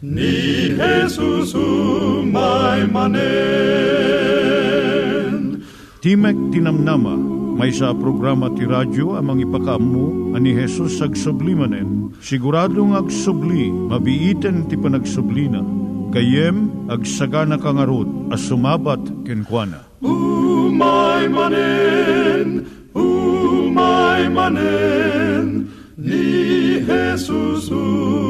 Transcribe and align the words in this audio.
ni 0.00 0.72
Jesus 0.72 1.52
umay 1.52 2.88
manen. 2.88 3.20
Timek 6.00 6.36
Tinamnama, 6.48 7.20
may 7.60 7.68
sa 7.68 7.92
programa 7.92 8.48
ti 8.56 8.64
radyo 8.64 9.20
amang 9.20 9.44
ipakamu 9.44 10.32
ani 10.32 10.56
Jesus 10.56 11.04
ag 11.04 11.12
sublimanen. 11.12 12.16
Siguradong 12.24 12.96
ag 12.96 13.12
subli, 13.12 13.68
mabiiten 13.68 14.64
ti 14.72 14.80
panagsublina. 14.80 15.60
Kayem 16.16 16.88
ag 16.88 17.04
sagana 17.04 17.60
kangarot 17.60 18.08
as 18.32 18.40
sumabat 18.48 19.04
kenkwana. 19.28 19.84
Umay 20.00 21.28
manen, 21.28 22.64
umay 22.96 24.32
manen, 24.32 25.68
ni 26.00 26.80
Jesus 26.80 27.68
umay 27.68 28.29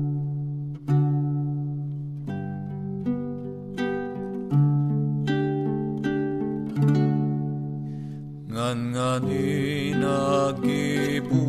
Ngan 8.61 8.93
nga 8.93 9.17
ni 9.25 9.89
nagibus 9.97 11.41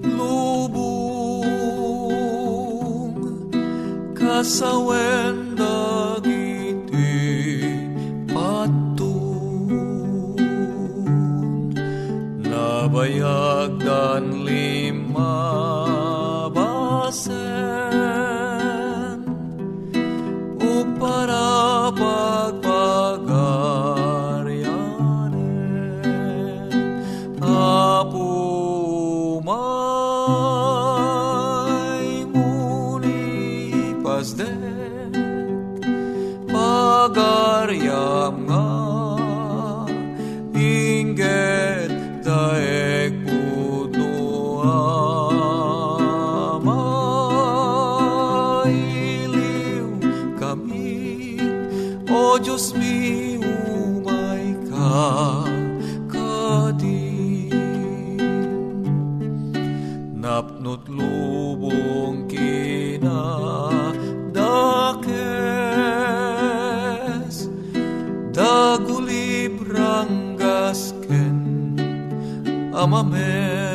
lubong 0.00 1.52
kasawen 4.16 5.52
dagiti 5.52 7.12
patun. 8.32 9.68
Nabayag 12.40 13.76
dan 13.84 14.48
lima 14.48 15.81
dagulib 69.12 69.56
gasken 70.40 71.36
amames 72.72 73.71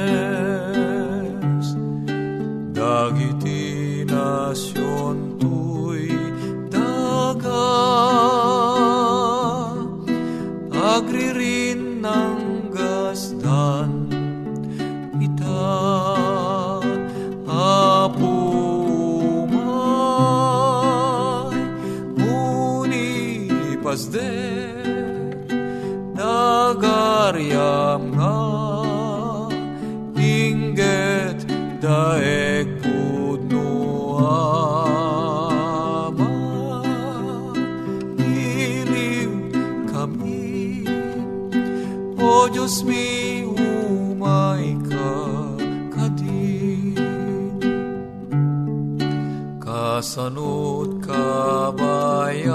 kasanot 49.77 51.05
kabayag 51.05 52.49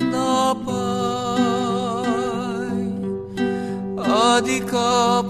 napay. 0.00 0.80
Adi 4.00 4.64
ka 4.64 5.20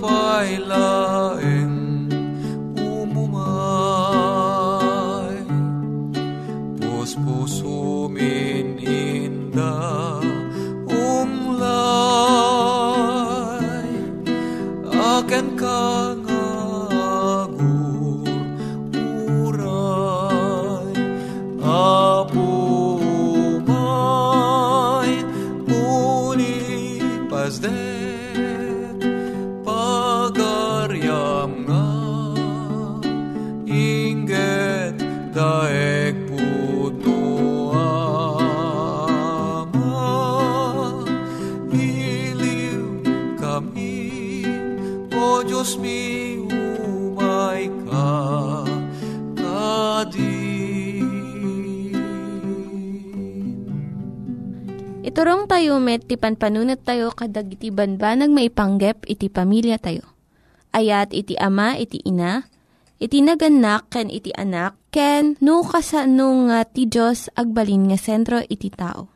o 45.41 45.49
Diyos 45.49 45.81
mi 45.81 46.37
umay 46.37 47.73
ka 47.89 48.13
kadin 49.41 51.09
Iturong 55.01 55.49
tayo 55.49 55.81
met, 55.81 56.05
ti 56.05 56.21
panpanunat 56.21 56.85
tayo 56.85 57.09
kadag 57.17 57.49
iti 57.57 57.73
banbanag 57.73 58.29
maipanggep 58.29 59.09
iti 59.09 59.33
pamilya 59.33 59.81
tayo. 59.81 60.05
Ayat 60.77 61.17
iti 61.17 61.41
ama, 61.41 61.75
iti 61.81 62.05
ina, 62.05 62.45
iti 63.01 63.25
naganak, 63.25 63.89
ken 63.89 64.13
iti 64.13 64.31
anak, 64.37 64.77
ken 64.93 65.41
no 65.41 65.65
kasano 65.65 66.53
nga 66.53 66.69
ti 66.69 66.85
Diyos 66.85 67.33
agbalin 67.33 67.89
nga 67.89 67.99
sentro 67.99 68.45
iti 68.45 68.69
tao. 68.69 69.09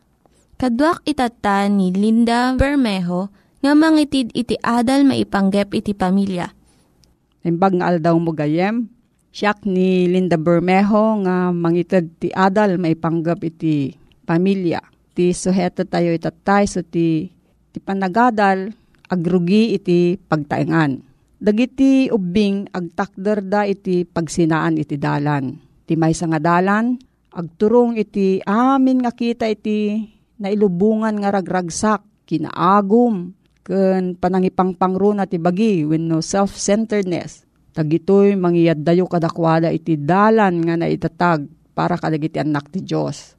Kaduak 0.56 1.04
itata 1.04 1.68
ni 1.68 1.92
Linda 1.92 2.56
Bermejo 2.56 3.43
nga 3.64 3.72
mangitid 3.72 4.28
iti 4.36 4.60
adal 4.60 5.08
maipanggep 5.08 5.72
iti 5.72 5.96
pamilya. 5.96 6.52
Imbag 7.48 7.80
nga 7.80 7.88
aldaw 7.88 8.12
mo 8.20 8.36
gayem, 8.36 8.92
siyak 9.32 9.64
ni 9.64 10.04
Linda 10.04 10.36
Bermejo 10.36 11.24
nga 11.24 11.48
mangitid 11.48 12.12
ti 12.20 12.28
adal 12.28 12.76
maipanggap 12.76 13.40
iti 13.40 13.96
pamilya. 14.28 14.84
Ti 15.16 15.32
suheto 15.32 15.88
tayo 15.88 16.12
itatay 16.12 16.68
so 16.68 16.84
ti, 16.84 17.32
ti 17.72 17.78
panagadal 17.80 18.68
agrugi 19.08 19.72
iti 19.72 20.20
pagtaengan. 20.20 21.00
Dagiti 21.40 22.12
ubing 22.12 22.68
agtakder 22.68 23.40
da 23.48 23.64
iti 23.64 24.04
pagsinaan 24.04 24.76
iti 24.76 25.00
dalan. 25.00 25.56
Ti 25.88 25.96
may 25.96 26.12
nga 26.12 26.40
dalan, 26.40 27.00
agturong 27.32 27.96
iti 27.96 28.44
amin 28.44 29.04
nga 29.04 29.12
kita 29.12 29.48
iti 29.48 30.04
nailubungan 30.36 31.16
nga 31.16 31.32
ragragsak, 31.32 32.28
kinaagum, 32.28 33.32
ken 33.64 34.14
panangipangpangro 34.14 35.16
na 35.16 35.24
ti 35.24 35.40
bagi 35.40 35.82
when 35.82 36.06
no 36.06 36.20
self-centeredness. 36.20 37.48
Tagitoy 37.74 38.38
mangiyad 38.38 38.86
dayo 38.86 39.10
kadakwada 39.10 39.72
iti 39.72 39.98
dalan 39.98 40.62
nga 40.62 40.78
naitatag 40.78 41.48
para 41.74 41.98
kadagiti 41.98 42.38
anak 42.38 42.70
ti 42.70 42.84
Diyos. 42.84 43.34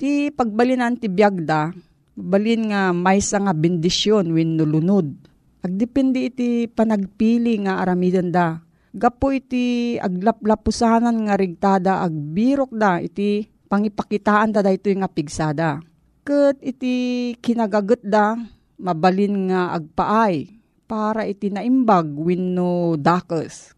Ti 0.00 0.32
pagbalinan 0.32 0.96
ti 0.96 1.12
biyagda, 1.12 1.74
balin 2.16 2.72
nga 2.72 2.96
may 2.96 3.20
nga 3.20 3.52
bendisyon 3.52 4.32
when 4.32 4.56
no 4.56 4.64
lunod 4.64 5.34
Agdepende 5.64 6.28
iti 6.28 6.68
panagpili 6.68 7.56
nga 7.64 7.80
aramidan 7.80 8.28
da. 8.28 8.60
Gapo 8.92 9.32
iti 9.32 9.96
aglaplapusanan 9.96 11.24
nga 11.24 11.40
rigtada 11.40 12.04
agbirok 12.04 12.68
da 12.76 13.00
iti 13.00 13.48
pangipakitaan 13.48 14.52
da 14.52 14.60
dayto 14.60 14.92
nga 14.92 15.08
pigsada. 15.08 15.80
Ket 16.20 16.60
iti 16.60 17.32
kinagaget 17.40 18.04
da 18.04 18.36
mabalin 18.84 19.48
nga 19.48 19.80
agpaay 19.80 20.52
para 20.84 21.24
iti 21.24 21.48
naimbag 21.48 22.12
wenno 22.12 23.00
dakes. 23.00 23.72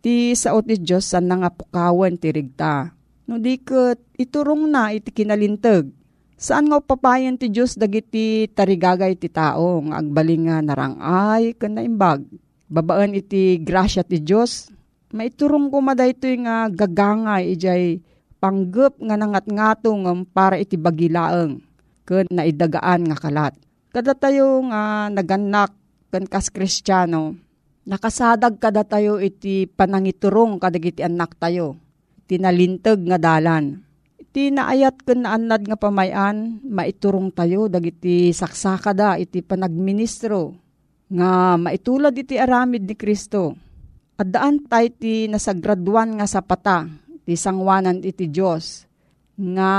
Ti 0.00 0.32
saot 0.32 0.64
ni 0.64 0.80
Diyos 0.80 1.04
san 1.04 1.28
nga 1.28 1.52
pukawan 1.52 2.16
ti 2.16 2.32
rigta. 2.32 2.96
No 3.28 3.36
di 3.36 3.60
ket 3.60 4.00
iturong 4.16 4.64
na 4.64 4.96
iti 4.96 5.12
kinalintag 5.12 5.92
Saan 6.36 6.68
nga 6.68 6.84
papayan 6.84 7.40
ti 7.40 7.48
Diyos 7.48 7.80
dagiti 7.80 8.44
tarigagay 8.52 9.16
ti 9.16 9.32
tao 9.32 9.80
nga 9.88 10.04
agbaling 10.04 10.52
nga 10.52 10.60
narangay 10.60 11.56
ken 11.56 11.80
naimbag. 11.80 12.28
Babaan 12.68 13.16
iti 13.16 13.56
grasya 13.56 14.04
ti 14.04 14.20
Diyos. 14.20 14.68
Maiturong 15.16 15.72
ko 15.72 15.80
maday 15.80 16.12
nga 16.44 16.68
gagangay 16.68 17.56
ijay 17.56 18.04
panggep 18.36 19.00
nga 19.00 19.16
nangat-ngatong 19.16 20.28
para 20.28 20.60
iti 20.60 20.76
bagilaeng 20.76 21.64
ken 22.04 22.28
naidagaan 22.28 23.08
nga 23.08 23.16
kalat. 23.16 23.56
Kada 23.96 24.12
tayo 24.12 24.60
nga 24.68 25.08
naganak 25.08 25.72
ken 26.12 26.28
kas 26.28 26.52
kristyano, 26.52 27.32
nakasadag 27.88 28.60
kada 28.60 28.84
tayo 28.84 29.16
iti 29.16 29.64
panangiturong 29.64 30.60
kadagiti 30.60 31.00
anak 31.00 31.32
tayo. 31.40 31.80
Tinalintag 32.28 33.00
nga 33.08 33.16
dalan 33.16 33.80
Iti 34.20 34.52
naayat 34.52 35.00
ken 35.00 35.24
naanad 35.24 35.64
nga 35.64 35.80
pamayan, 35.80 36.60
maiturong 36.60 37.32
tayo 37.32 37.72
dagiti 37.72 38.36
saksaka 38.36 38.92
da 38.92 39.16
iti 39.16 39.40
panagministro 39.40 40.52
nga 41.08 41.56
maitulad 41.56 42.12
iti 42.12 42.36
aramid 42.36 42.84
ni 42.84 43.00
Kristo. 43.00 43.56
At 44.20 44.28
daan 44.28 44.60
tayo 44.68 44.92
ti 44.92 45.24
nasagraduan 45.24 46.20
nga 46.20 46.28
sapata 46.28 46.84
ti 47.24 47.32
sangwanan 47.32 48.04
iti 48.04 48.28
Diyos 48.28 48.84
nga 49.40 49.72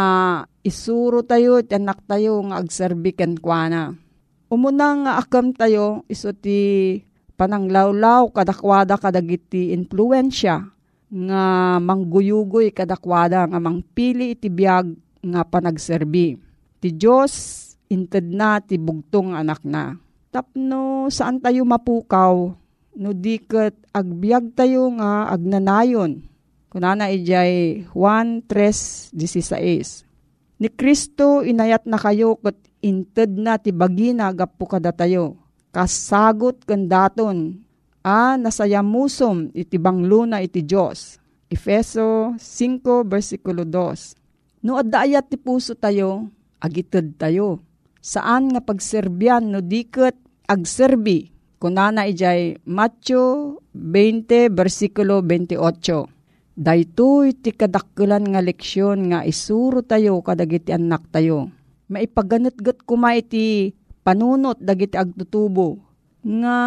isuro 0.65 1.21
tayo 1.21 1.61
iti 1.61 1.77
anak 1.77 2.01
tayo 2.09 2.41
nga 2.49 2.57
agserbi 2.57 3.13
ken 3.13 3.37
kuana. 3.37 4.06
Umuna 4.47 4.95
nga 5.03 5.13
akam 5.19 5.51
tayo 5.51 6.07
iso 6.07 6.31
ti 6.31 6.95
pananglawlaw 7.35 8.31
kadakwada 8.31 8.95
kadagiti 8.95 9.75
influensya 9.75 10.71
nga 11.07 11.43
mangguyugoy 11.83 12.71
kadakwada 12.71 13.43
nga 13.43 13.59
mangpili 13.59 14.31
iti 14.31 14.47
biag 14.47 14.95
nga 15.19 15.43
panagserbi. 15.43 16.39
Ti 16.79 16.89
Diyos 16.95 17.33
inted 17.91 18.31
na 18.31 18.63
ti 18.63 18.79
bugtong 18.79 19.35
anak 19.35 19.67
na. 19.67 19.99
Tapno 20.31 21.11
saan 21.11 21.43
tayo 21.43 21.67
mapukaw 21.67 22.51
no 22.97 23.09
diket 23.11 23.75
agbiag 23.91 24.55
tayo 24.55 24.87
nga 24.95 25.27
agnanayon. 25.31 26.23
Kunana 26.71 27.11
ijay 27.11 27.83
Juan 27.95 28.43
3.16 28.43 30.07
Ni 30.59 30.67
Kristo 30.67 31.43
inayat 31.47 31.87
na 31.87 31.95
kayo 31.95 32.35
ket 32.43 32.59
inted 32.81 33.35
na 33.37 33.57
ti 33.57 33.73
bagina 33.73 34.29
gapu 34.33 34.65
kada 34.69 34.93
tayo. 34.93 35.37
Kasagot 35.73 36.63
kandaton 36.65 37.61
a 38.01 38.39
nasayamusom 38.39 39.51
iti 39.51 39.75
bangluna 39.75 40.39
iti 40.41 40.63
Diyos. 40.63 41.19
Efeso 41.47 42.35
5 42.35 43.07
versikulo 43.07 43.63
2. 43.63 44.65
No 44.67 44.75
adayat 44.75 45.31
ti 45.31 45.37
puso 45.39 45.77
tayo, 45.79 46.27
agitid 46.59 47.15
tayo. 47.15 47.63
Saan 48.03 48.51
nga 48.51 48.59
pagserbyan 48.63 49.47
no 49.51 49.63
diket 49.63 50.15
agserbi? 50.47 51.31
Kunana 51.57 52.05
ijay 52.05 52.61
Matthew 52.69 53.57
20 53.73 54.53
versikulo 54.53 55.25
28. 55.25 55.57
Daytoy 56.57 57.37
ti 57.37 57.53
kadakkelan 57.53 58.33
nga 58.33 58.41
leksyon 58.41 59.13
nga 59.13 59.21
isuro 59.25 59.81
tayo 59.85 60.21
kadagiti 60.21 60.73
anak 60.73 61.05
tayo. 61.13 61.53
Maipaganetget 61.87 62.83
kuma 62.83 63.15
iti 63.15 63.71
panunot 64.03 64.59
dagiti 64.59 64.99
agtutubo 64.99 65.79
nga 66.27 66.57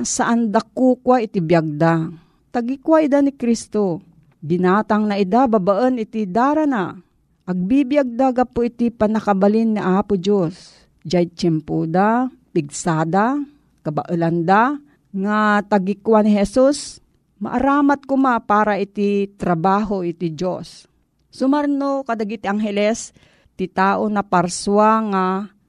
saan 0.00 0.48
dakukwa 0.48 1.20
iti 1.20 1.40
biyagda. 1.44 2.08
Tagikwa 2.50 3.04
ida 3.04 3.20
ni 3.20 3.36
Kristo. 3.36 4.00
Dinatang 4.40 5.04
na 5.04 5.20
ida 5.20 5.44
babaan 5.44 6.00
iti 6.00 6.24
dara 6.24 6.64
na. 6.64 6.96
Agbibiyagda 7.44 8.32
gapo 8.32 8.64
iti 8.64 8.88
panakabalin 8.88 9.76
ni 9.76 9.80
Apo 9.80 10.16
Diyos. 10.16 10.88
Diyay 11.04 11.28
tiyempuda, 11.28 12.32
pigsada, 12.52 13.36
kabaulanda, 13.84 14.80
nga 15.10 15.60
tagikwa 15.66 16.22
ni 16.22 16.36
Jesus, 16.36 17.02
maaramat 17.42 18.06
kuma 18.06 18.38
para 18.40 18.78
iti 18.78 19.28
trabaho 19.36 20.04
iti 20.06 20.30
Diyos. 20.30 20.86
Sumarno 21.30 22.02
kadagiti 22.06 22.46
angheles, 22.46 23.12
ti 23.60 23.68
tao 23.68 24.08
na 24.08 24.24
parswa 24.24 25.04
nga 25.12 25.24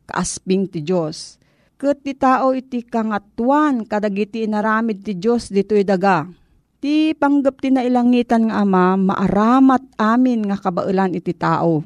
kaasping 0.07 0.71
ti 0.71 0.79
Diyos 0.79 1.41
ket 1.81 2.05
ti 2.05 2.13
tao 2.13 2.53
iti 2.53 2.86
kangatuan 2.86 3.89
kadagiti 3.89 4.45
inaramid 4.45 5.01
ti 5.01 5.17
Dios 5.17 5.50
ditoy 5.50 5.81
daga. 5.81 6.29
Ti 6.77 7.17
panggap 7.17 7.57
ti 7.57 7.74
nailangitan 7.74 8.53
nga 8.53 8.62
ama 8.62 8.93
maaramat 8.93 9.98
amin 9.98 10.45
nga 10.45 10.62
kabailan 10.62 11.17
iti 11.17 11.33
tao. 11.33 11.81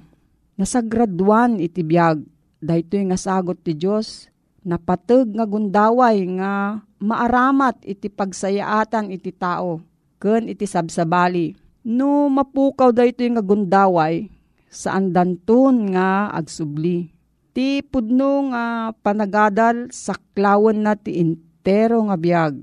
Nasagraduan 0.59 1.63
iti 1.63 1.79
biag 1.79 2.19
daytoy 2.59 3.07
nga 3.07 3.15
sagot 3.15 3.55
ti 3.63 3.71
Dios 3.71 4.27
napateg 4.67 5.31
nga 5.31 5.47
gundaway 5.47 6.27
nga 6.35 6.83
maaramat 6.99 7.79
iti 7.87 8.11
pagsayaatan 8.11 9.15
iti 9.15 9.31
tao 9.31 9.79
ken 10.19 10.51
iti 10.51 10.67
sabsabali. 10.67 11.55
No 11.87 12.27
mapukaw 12.27 12.91
daytoy 12.91 13.31
nga 13.31 13.43
gundaway 13.43 14.27
saan 14.69 15.15
danton 15.15 15.95
nga 15.95 16.29
agsubli 16.31 17.15
Ti 17.55 17.87
pudno 17.87 18.51
nga 18.51 18.91
panagadal 18.99 19.87
saklawan 19.87 20.83
na 20.83 20.99
ti 20.99 21.23
intero 21.23 22.03
nga 22.03 22.19
biyag. 22.19 22.59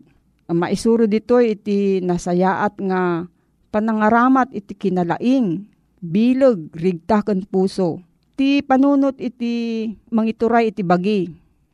Maisuro 0.52 1.08
dito 1.08 1.40
iti 1.40 2.04
nasayaat 2.04 2.76
nga 2.76 3.24
panangaramat 3.72 4.52
iti 4.52 4.76
kinalaing, 4.76 5.64
bilog, 5.96 6.68
rigtakan 6.76 7.48
puso. 7.48 8.04
Ti 8.36 8.60
panunot 8.60 9.16
iti 9.16 9.88
mangituray 10.12 10.68
iti 10.68 10.84
bagi. 10.84 11.24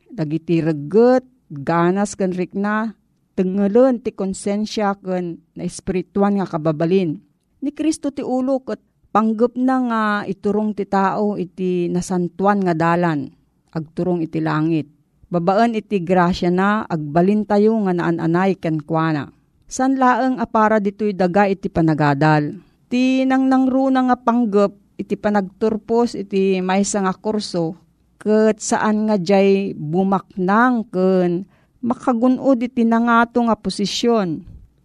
Dagiti 0.07 0.63
reget, 0.63 1.27
ganas 1.51 2.15
kan 2.15 2.31
rikna, 2.31 2.95
tengelon 3.35 3.99
ti 3.99 4.15
konsensya 4.15 4.95
kan 4.95 5.43
na 5.59 5.67
espirituan 5.67 6.39
nga 6.39 6.47
kababalin. 6.47 7.19
Ni 7.59 7.75
Kristo 7.75 8.15
ti 8.15 8.23
ulo 8.23 8.63
kat 8.63 8.79
Panggup 9.09 9.57
na 9.57 9.75
nga 9.89 10.03
iturong 10.29 10.77
ti 10.77 10.85
tao 10.85 11.33
iti 11.33 11.89
nasantuan 11.89 12.61
nga 12.61 12.77
dalan, 12.77 13.25
agturong 13.73 14.21
iti 14.21 14.37
langit. 14.37 14.85
Babaan 15.33 15.73
iti 15.73 15.97
grasya 15.97 16.53
na, 16.53 16.85
agbalin 16.85 17.41
tayo 17.41 17.73
nga 17.85 17.93
naan-anay 17.97 18.53
kenkwana. 18.61 19.33
San 19.65 19.97
laeng 19.97 20.37
apara 20.37 20.77
dito'y 20.77 21.17
daga 21.17 21.49
iti 21.49 21.73
panagadal. 21.73 22.61
Ti 22.89 23.25
nang 23.25 23.49
nangruna 23.49 24.13
nga 24.13 24.17
panggup, 24.17 24.77
iti 24.99 25.17
panagturpos 25.17 26.13
iti 26.13 26.61
maysa 26.61 27.01
nga 27.01 27.13
kurso, 27.17 27.77
ket 28.21 28.61
saan 28.61 29.09
nga 29.09 29.17
jay 29.17 29.71
bumaknang 29.73 30.85
ken 30.91 31.49
makagunod 31.81 32.61
iti 32.61 32.85
nangato 32.85 33.41
nga 33.41 33.57
posisyon. 33.57 34.43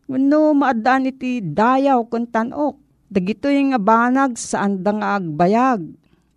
Wano 0.09 0.53
maadaan 0.53 1.13
iti 1.13 1.45
dayaw 1.45 2.05
ken 2.09 2.25
tanok 2.29 2.84
Dagito 3.15 3.47
yung 3.47 3.71
nga 3.71 3.79
banag 3.79 4.35
saan 4.35 4.83
da 4.83 4.91
nga 4.91 5.23
agbayag. 5.23 5.87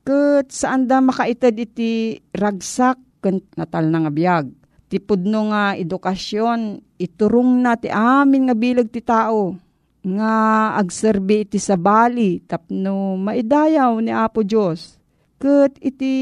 Kat 0.06 0.54
saan 0.54 0.86
da 0.86 1.02
makaitad 1.02 1.58
iti 1.58 2.22
ragsak 2.30 3.02
kan 3.18 3.42
natal 3.58 3.90
na 3.90 4.06
nga 4.06 4.14
biyag. 4.14 4.46
Ti 4.86 5.02
pudno 5.02 5.50
nga 5.50 5.74
edukasyon, 5.74 6.78
iturong 7.02 7.66
na 7.66 7.82
ti 7.82 7.90
amin 7.90 8.46
nga 8.46 8.56
bilag 8.56 8.94
ti 8.94 9.02
tao. 9.02 9.58
Nga 10.06 10.34
agserbi 10.78 11.50
iti 11.50 11.58
sabali 11.58 12.46
tapno 12.46 13.18
maidayaw 13.26 13.98
ni 13.98 14.14
Apo 14.14 14.46
Diyos. 14.46 15.02
Kat 15.42 15.82
iti 15.82 16.14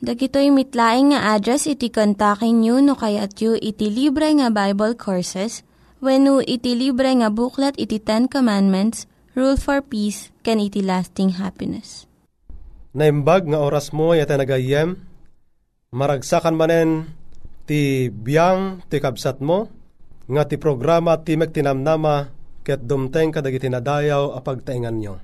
Dagitoy 0.00 0.48
mitlaing 0.48 1.12
nga 1.12 1.36
address 1.36 1.68
iti 1.68 1.92
kontakin 1.92 2.64
nyo 2.64 2.80
no 2.80 2.96
kayat 2.96 3.36
yu 3.36 3.52
iti 3.60 3.92
libre 3.92 4.32
nga 4.32 4.48
Bible 4.48 4.96
Courses 4.96 5.60
when 6.00 6.24
no 6.24 6.40
iti 6.40 6.72
libre 6.72 7.12
nga 7.20 7.28
buklat 7.28 7.76
iti 7.76 8.00
Ten 8.00 8.24
Commandments, 8.24 9.04
Rule 9.36 9.60
for 9.60 9.84
Peace, 9.84 10.32
can 10.40 10.56
iti 10.56 10.80
lasting 10.80 11.36
happiness. 11.36 12.08
Naimbag 12.96 13.44
nga 13.52 13.60
oras 13.60 13.92
mo 13.92 14.16
yata 14.16 14.40
nagayem, 14.40 14.96
maragsakan 15.92 16.56
manen 16.56 17.12
ti 17.68 18.08
biyang 18.08 18.80
ti 18.88 19.04
kabsat 19.04 19.44
mo, 19.44 19.68
nga 20.32 20.48
ti 20.48 20.56
programa 20.56 21.20
ti 21.20 21.36
tinamnama 21.36 22.32
ket 22.64 22.88
dumteng 22.88 23.36
kadag 23.36 23.52
iti 23.52 23.68
nadayaw 23.68 24.32
a 24.32 24.40
pagtaingan 24.40 24.96
nyo. 24.96 25.20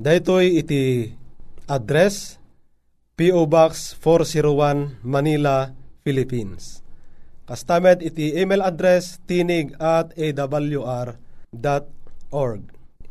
Daytoy 0.00 0.64
iti 0.64 1.12
address 1.68 2.40
P.O. 3.16 3.48
Box 3.48 3.96
401 4.04 5.00
Manila, 5.00 5.72
Philippines. 6.04 6.84
Kastamet 7.48 8.04
iti 8.04 8.36
email 8.36 8.60
address 8.60 9.24
tinig 9.24 9.72
at 9.80 10.12
awr.org. 10.12 11.16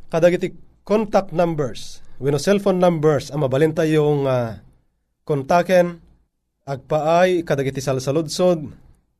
Kadag 0.06 0.38
iti 0.38 0.54
contact 0.86 1.34
numbers, 1.34 2.06
wino 2.22 2.38
cellphone 2.38 2.78
numbers, 2.78 3.34
ang 3.34 3.50
mabalin 3.50 3.74
tayong 3.74 4.30
uh, 4.30 4.62
kontaken, 5.26 5.98
agpaay 6.70 7.42
kadag 7.42 7.74
iti 7.74 7.82
salsaludsod, 7.82 8.62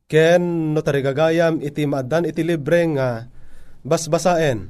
ken 0.06 0.70
no 0.77 0.86
tarigagayam 0.86 1.65
iti 1.65 1.89
maadan 1.89 2.30
iti 2.30 2.46
libre 2.46 2.86
nga 2.94 3.25
basbasaen. 3.82 4.70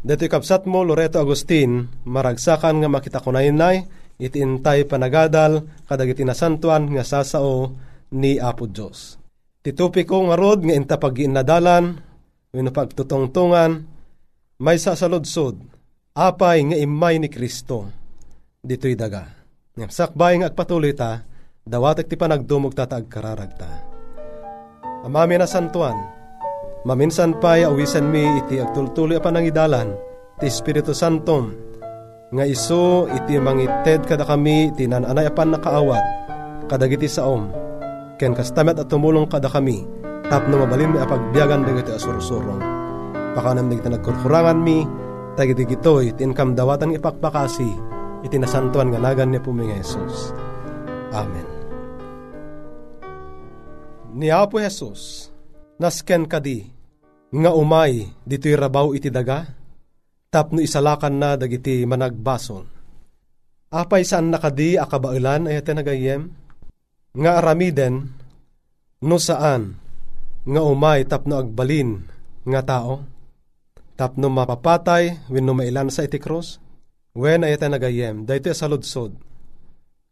Dito 0.00 0.24
kapsat 0.32 0.64
mo, 0.64 0.80
Loreto 0.80 1.20
Agustin, 1.20 1.84
maragsakan 2.08 2.80
nga 2.80 2.88
makita 2.88 3.20
ko 3.20 3.36
na 3.36 3.44
inay, 3.44 3.84
itintay 4.16 4.88
panagadal, 4.88 5.68
kadag 5.84 6.16
itinasantuan 6.16 6.88
nga 6.96 7.04
sasao 7.04 7.76
ni 8.16 8.40
Apo 8.40 8.64
Diyos. 8.64 9.20
Titupi 9.60 10.08
ko 10.08 10.32
nga 10.32 10.40
rod 10.40 10.64
nga 10.64 10.72
inta 10.72 10.96
pag-inadalan, 10.96 12.00
wino 12.48 12.72
pagtutungtungan, 12.72 13.84
may 14.56 14.80
sasaludsod, 14.80 15.60
apay 16.16 16.64
nga 16.64 16.80
imay 16.80 17.20
ni 17.20 17.28
Kristo, 17.28 17.92
dito'y 18.64 18.96
daga 18.96 19.39
Sakbay 19.88 20.42
nga 20.42 20.52
agpatuloy 20.52 20.92
ta, 20.92 21.24
dawatek 21.64 22.12
ti 22.12 22.20
panagdumog 22.20 22.76
ta 22.76 22.84
kararag 22.84 23.56
ta. 23.56 23.70
Amami 25.00 25.40
na 25.40 25.48
santuan, 25.48 25.96
maminsan 26.84 27.40
pa'y 27.40 27.64
awisan 27.64 28.12
mi 28.12 28.28
iti 28.44 28.60
agtultuloy 28.60 29.16
panangidalan, 29.16 29.96
ti 30.36 30.52
Espiritu 30.52 30.92
Santom, 30.92 31.56
nga 32.36 32.44
iso 32.44 33.08
iti 33.08 33.40
mangited 33.40 34.04
kada 34.04 34.28
kami 34.28 34.68
iti 34.76 34.84
nananay 34.84 35.32
apan 35.32 35.56
nakaawat, 35.56 36.04
kadagiti 36.68 37.08
saom, 37.08 37.48
ken 38.20 38.36
kastamet 38.36 38.76
at 38.76 38.92
tumulong 38.92 39.24
kada 39.24 39.48
kami, 39.48 39.88
tapno 40.28 40.60
mabalin 40.60 40.92
mi 40.92 40.98
apagbiagan 41.00 41.64
dagiti 41.64 41.96
asursurong. 41.96 42.60
Pakanam 43.32 43.72
nagita 43.72 43.88
nagkurkurangan 43.88 44.58
mi, 44.60 44.84
tagiti 45.34 45.64
gitoy, 45.64 46.12
tinkam 46.14 46.52
dawatan 46.52 46.92
ipakpakasi, 46.94 47.89
itinasantuan 48.24 48.92
nga 48.92 49.00
nagan 49.00 49.32
ni 49.32 49.40
Puming 49.40 49.72
Jesus. 49.76 50.32
Amen. 51.10 51.46
Ni 54.10 54.28
Apo 54.28 54.58
Jesus, 54.58 55.30
nasken 55.78 56.26
kadi, 56.26 56.66
nga 57.30 57.54
umay 57.54 58.10
dito'y 58.26 58.58
rabaw 58.58 58.90
iti 58.90 59.06
daga, 59.06 59.46
tapno 60.30 60.58
isalakan 60.58 61.14
na 61.18 61.38
dagiti 61.38 61.86
managbason. 61.86 62.66
Apay 63.70 64.02
saan 64.02 64.34
nakadi 64.34 64.74
akabailan 64.74 65.46
ay 65.46 65.62
nagayem, 65.62 66.34
nga 67.14 67.38
aramiden, 67.38 68.10
no 69.06 69.16
saan, 69.22 69.78
nga 70.42 70.62
umay 70.66 71.06
tapno 71.06 71.38
agbalin, 71.38 72.02
nga 72.50 72.66
tao, 72.66 73.06
tapno 73.94 74.26
mapapatay, 74.26 75.30
wenno 75.30 75.54
mailan 75.54 75.86
sa 75.86 76.02
iti 76.02 76.18
cross, 76.18 76.58
Wen 77.10 77.42
ay 77.42 77.58
nagayem, 77.58 78.22
dayto 78.22 78.54
sa 78.54 78.70
ludsod. 78.70 79.18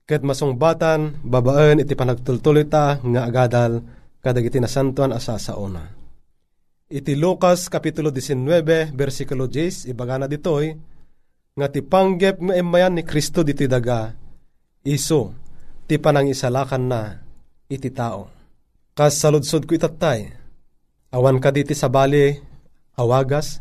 Ket 0.09 0.25
masungbatan, 0.27 1.23
babaan 1.23 1.85
iti 1.85 1.95
panagtultulita 1.95 2.99
nga 3.05 3.23
agadal 3.23 3.85
kadagiti 4.19 4.59
nasantuan 4.59 5.15
asa 5.15 5.39
sa 5.39 5.55
una. 5.55 5.85
Iti 6.89 7.15
Lucas 7.15 7.69
Kapitulo 7.69 8.09
19, 8.11 8.97
versikulo 8.97 9.47
10, 9.47 9.93
ibagana 9.93 10.25
ditoy, 10.25 10.73
nga 11.55 11.69
ti 11.69 11.85
panggep 11.85 12.41
nga 12.41 12.55
emayan 12.57 12.97
ni 12.97 13.05
Kristo 13.05 13.45
diti 13.45 13.69
daga, 13.69 14.17
iso, 14.83 15.37
ti 15.85 16.01
panang 16.01 16.33
isalakan 16.33 16.85
na, 16.89 17.03
iti 17.69 17.93
tao. 17.93 18.33
Kas 18.97 19.21
saludsod 19.21 19.69
ko 19.69 19.77
itatay, 19.77 20.33
awan 21.13 21.39
ka 21.39 21.53
diti 21.53 21.77
sa 21.77 21.93
bali, 21.93 22.41
awagas, 22.97 23.61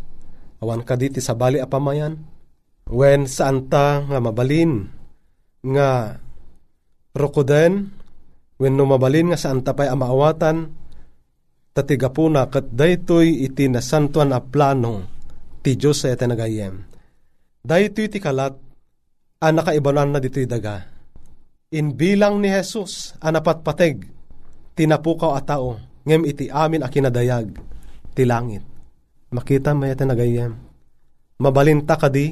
awan 0.63 0.81
ka 0.81 0.95
diti 0.95 1.19
sa 1.19 1.35
bali 1.35 1.59
apamayan, 1.59 2.15
when 2.87 3.27
saan 3.27 3.67
ta 3.67 4.03
nga 4.03 4.19
mabalin, 4.19 4.87
nga 5.63 6.19
rokoden, 7.15 7.91
when 8.57 8.73
no 8.73 8.87
mabalin 8.87 9.31
nga 9.31 9.39
saan 9.39 9.61
ta 9.61 9.75
pa'y 9.75 9.91
amaawatan, 9.91 10.71
tatigapuna 11.77 12.49
kat 12.49 12.73
daytoy 12.73 13.45
iti 13.45 13.69
nasantuan 13.69 14.33
a 14.33 14.41
plano 14.41 15.05
ti 15.61 15.77
Diyos 15.77 16.01
sa 16.01 16.15
nagayem 16.15 16.81
Dahito 17.67 17.99
iti 17.99 18.23
kalat, 18.23 18.55
ang 19.43 19.53
nakaibanan 19.59 20.15
na 20.15 20.23
dito'y 20.23 20.47
daga. 20.47 20.87
In 21.75 21.99
bilang 21.99 22.39
ni 22.39 22.47
Jesus, 22.47 23.11
anapat 23.19 23.59
pateg, 23.59 24.07
tinapukaw 24.79 25.35
a 25.35 25.43
tao, 25.43 25.75
ngem 26.07 26.23
iti 26.23 26.47
amin 26.47 26.79
a 26.79 26.87
kinadayag, 26.87 27.51
ti 28.15 28.23
langit. 28.23 28.63
Makita 29.35 29.75
may 29.75 29.91
iti 29.91 30.07
nagayem. 30.07 30.55
Mabalinta 31.43 31.99
ka 31.99 32.07
di, 32.07 32.31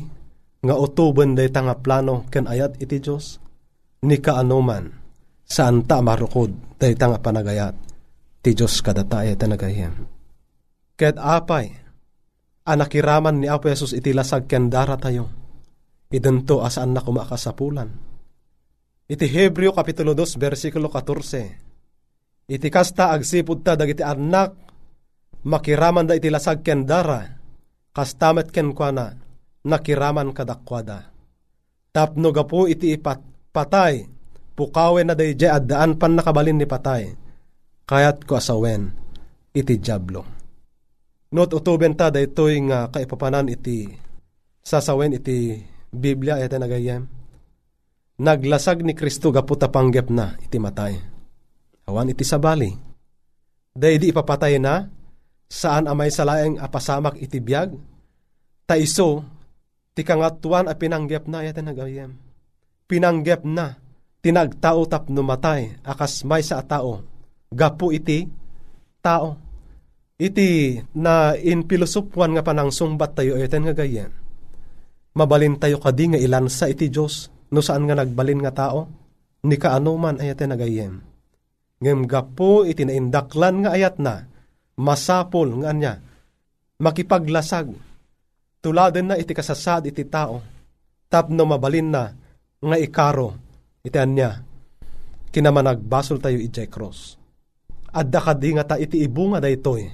nga 0.65 0.75
utuban 0.75 1.37
day 1.37 1.53
nga 1.53 1.77
plano 1.77 2.25
ken 2.33 2.49
ayat 2.49 2.81
iti 2.81 2.97
Diyos. 2.97 3.37
Ni 4.05 4.17
kaanuman, 4.17 4.89
saan 5.45 5.85
ta 5.85 6.01
marukod 6.01 6.77
day 6.81 6.97
nga 6.97 7.21
panagayat, 7.21 7.77
ti 8.41 8.57
Diyos 8.57 8.81
kadata 8.81 9.21
iti 9.21 9.45
nagayem. 9.45 9.93
Ket 10.97 11.21
apay, 11.21 11.69
anakiraman 12.65 13.41
ni 13.41 13.47
Apo 13.49 13.69
Jesus 13.69 13.93
iti 13.93 14.09
lasag 14.09 14.49
ken 14.49 14.73
dara 14.73 14.97
tayo. 14.97 15.29
Idento 16.09 16.63
asaan 16.63 16.95
na 16.95 17.01
kumakasapulan. 17.03 17.89
Iti 19.05 19.27
Hebreo 19.27 19.75
Kapitulo 19.75 20.15
2, 20.17 20.39
versikulo 20.39 20.87
14. 20.87 22.47
Iti 22.49 22.67
kasta 22.69 23.11
agsipud 23.11 23.65
ta 23.65 23.73
dagiti 23.75 24.05
anak 24.05 24.53
makiraman 25.45 26.09
da 26.09 26.13
iti 26.17 26.29
lasag 26.29 26.61
ken 26.61 26.85
dara 26.85 27.25
kastamet 27.89 28.53
ken 28.53 28.73
kuana 28.73 29.24
nakiraman 29.65 30.29
kadakwada. 30.31 31.09
Tapno 31.89 32.29
gapo 32.29 32.69
iti 32.69 32.93
ipat 32.93 33.19
patay 33.49 34.05
pukawe 34.55 35.01
na 35.01 35.17
dayjay 35.17 35.51
addaan 35.51 35.97
pan 35.97 36.15
nakabalin 36.15 36.55
ni 36.55 36.67
patay 36.69 37.11
kayat 37.89 38.23
ko 38.23 38.37
asawen 38.37 38.93
iti 39.51 39.81
jablo. 39.81 40.23
Not 41.33 41.51
utuben 41.51 41.97
ta 41.97 42.13
daytoy 42.13 42.61
nga 42.69 42.87
kaipapanan 42.93 43.49
iti 43.49 43.89
sasawen 44.61 45.17
iti 45.17 45.59
Biblia 45.89 46.39
iti 46.39 46.55
nagayem. 46.55 47.03
Naglasag 48.15 48.79
ni 48.79 48.95
Kristo 48.95 49.31
gaputa 49.31 49.67
panggep 49.67 50.07
na 50.07 50.39
iti 50.39 50.55
matay. 50.55 50.95
Awan 51.87 52.11
iti 52.11 52.23
sabali. 52.23 52.71
Day 53.75 53.99
di 53.99 54.15
ipapatay 54.15 54.55
na 54.55 54.87
saan 55.51 55.91
amay 55.91 56.07
salaeng 56.07 56.55
apasamak 56.55 57.19
iti 57.19 57.43
biyag. 57.43 57.75
Taiso 58.63 59.34
ti 59.95 60.03
kangatuan 60.03 60.67
a 60.67 60.75
pinanggep 60.75 61.25
na 61.31 61.41
iti 61.41 61.63
nagayem. 61.63 62.11
Pinanggep 62.85 63.47
na 63.47 63.79
tinagtao 64.19 64.83
tapno 64.85 65.23
matay 65.23 65.79
akas 65.81 66.27
may 66.27 66.43
sa 66.43 66.61
tao. 66.61 67.01
Gapu 67.49 67.95
iti 67.95 68.27
tao 68.99 69.45
iti 70.15 70.79
na 70.95 71.35
in 71.35 71.67
pilosopwan 71.67 72.35
nga 72.35 72.43
panang 72.43 72.71
sumbat 72.71 73.15
tayo 73.15 73.35
eten 73.35 73.67
nga 73.67 73.75
gayen. 73.75 74.11
Mabalin 75.15 75.55
tayo 75.59 75.79
kadi 75.79 76.11
nga 76.11 76.19
ilansa 76.19 76.67
iti 76.71 76.91
Diyos 76.91 77.31
no 77.51 77.63
saan 77.63 77.87
nga 77.87 77.95
nagbalin 77.95 78.43
nga 78.43 78.51
tao 78.51 78.91
ni 79.47 79.55
kaanuman 79.55 80.19
ay 80.19 80.35
eten 80.35 80.51
nga 80.51 80.59
gayen. 80.59 81.03
Ngem 81.79 82.07
gapo 82.07 82.63
iti 82.63 82.87
naindaklan 82.87 83.63
nga 83.63 83.75
ayat 83.75 83.99
na 83.99 84.27
masapol 84.79 85.63
nga 85.63 85.71
anya 85.71 85.93
makipaglasag 86.79 87.71
tuladen 88.65 89.13
na 89.13 89.15
iti 89.21 89.37
kasasad 89.37 89.85
iti 89.85 90.09
tao 90.09 90.41
tapno 91.05 91.45
mabalin 91.45 91.93
na 91.93 92.09
nga 92.57 92.77
ikaro 92.81 93.37
iti 93.85 93.93
anya 94.01 94.41
kinamanagbasol 95.29 96.17
tayo 96.17 96.41
iti 96.41 96.65
cross. 96.65 97.21
Adda 97.93 98.19
kadi 98.23 98.57
nga 98.57 98.65
ta 98.65 98.75
iti 98.81 99.05
ibunga 99.05 99.37
daytoy 99.37 99.85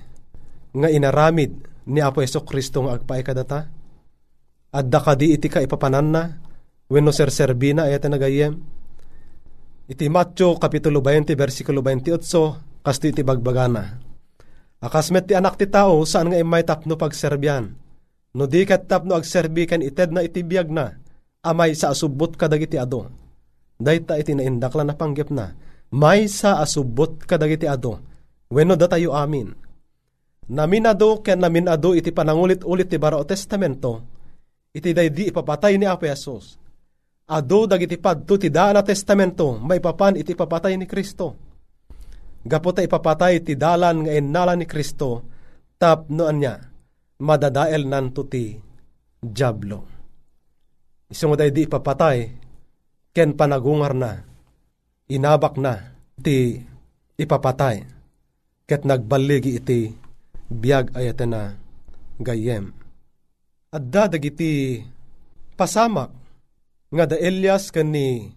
nga 0.72 0.88
inaramid 0.88 1.52
ni 1.92 2.00
Apo 2.00 2.24
Yeso 2.24 2.48
Kristo 2.48 2.88
nga 2.88 2.96
agpaay 2.96 3.22
kadata. 3.26 3.68
Adda 4.72 5.00
kadi 5.04 5.36
iti 5.36 5.52
ka 5.52 5.60
ipapanan 5.60 6.08
na 6.08 6.24
wenno 6.88 7.12
serserbina 7.12 7.92
ayat 7.92 8.08
nagayem. 8.08 8.56
Iti 9.92 10.08
Matyo 10.08 10.56
Kapitulo 10.56 11.04
20 11.04 11.36
versikulo 11.36 11.84
28 11.84 12.86
kasto 12.86 13.06
iti 13.10 13.20
bagbagana. 13.26 14.00
Akas 14.80 15.12
met 15.12 15.28
ti 15.28 15.36
anak 15.36 15.60
ti 15.60 15.68
tao 15.68 16.08
saan 16.08 16.32
nga 16.32 16.40
imay 16.40 16.64
tapno 16.64 16.96
pagserbyan. 16.96 17.91
No 18.32 18.48
di 18.48 18.64
kat 18.64 18.88
tapno 18.88 19.16
agserbi 19.16 19.68
kan 19.68 19.84
ited 19.84 20.16
na 20.16 20.24
iti 20.24 20.44
biyag 20.46 20.72
na 20.72 20.96
amay 21.44 21.76
sa 21.76 21.92
asubot 21.92 22.36
kadagiti 22.40 22.80
ado. 22.80 23.12
Dayta 23.82 24.16
iti 24.16 24.32
naindakla 24.32 24.88
na 24.88 24.96
panggep 24.96 25.34
na 25.34 25.52
may 25.92 26.32
sa 26.32 26.64
asubot 26.64 27.20
kadagiti 27.28 27.68
ado. 27.68 28.00
Wenno 28.52 28.80
da 28.80 28.88
tayo 28.88 29.12
amin 29.16 29.72
naminado 30.52 31.24
ken 31.24 31.40
naminado 31.40 31.96
iti 31.96 32.12
panangulit-ulit 32.12 32.92
ti 32.92 33.00
Barao 33.00 33.24
Testamento, 33.24 34.04
iti 34.76 34.92
daydi 34.92 35.32
ipapatay 35.32 35.80
ni 35.80 35.88
Apo 35.88 36.04
Yesus. 36.04 36.60
Ado 37.32 37.64
dagiti 37.64 37.96
padto 37.96 38.36
ti 38.36 38.52
daan 38.52 38.76
na 38.76 38.84
testamento, 38.84 39.56
maipapan 39.56 40.20
iti 40.20 40.36
papatay 40.36 40.76
ni 40.76 40.84
Kristo. 40.84 41.40
Gapota 42.44 42.84
ipapatay 42.84 43.40
ti 43.40 43.56
dalan 43.56 44.04
nga 44.04 44.12
innala 44.12 44.52
ni 44.60 44.68
Kristo, 44.68 45.24
tap 45.80 46.12
noan 46.12 46.44
niya, 46.44 46.60
madadael 47.22 47.86
nanto 47.86 48.26
ti 48.26 48.58
Diablo. 49.22 49.86
Isang 51.14 51.38
di 51.38 51.62
ipapatay, 51.70 52.18
ken 53.14 53.38
panagungar 53.38 53.94
na, 53.94 54.26
inabak 55.06 55.62
na, 55.62 55.94
ti 56.18 56.58
ipapatay, 57.20 57.86
ket 58.66 58.82
nagbaligi 58.88 59.60
iti 59.60 59.94
biyag 60.50 60.98
ayata 60.98 61.30
na 61.30 61.54
gayem. 62.18 62.74
Adda 63.70 64.18
dagiti 64.18 64.82
pasamak 65.54 66.10
nga 66.92 67.06
da 67.08 67.16
Elias 67.16 67.72
kani 67.72 68.32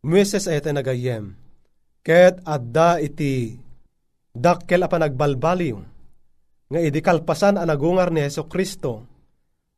Moises 0.00 0.48
ayata 0.48 0.72
na 0.72 0.80
gayem. 0.80 1.36
Ket 2.00 2.40
adda 2.48 2.96
iti 3.04 3.60
dakkel 4.32 4.80
apa 4.80 4.96
nagbalbaliw 4.96 5.76
nga 6.70 6.78
idi 6.78 7.02
kalpasan 7.02 7.58
ang 7.58 7.66
nagungar 7.66 8.14
ni 8.14 8.22
Heso 8.22 8.46
Kristo 8.46 9.04